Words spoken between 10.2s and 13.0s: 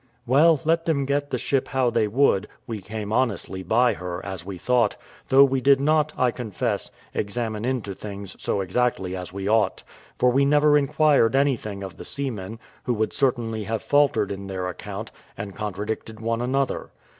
we never inquired anything of the seamen, who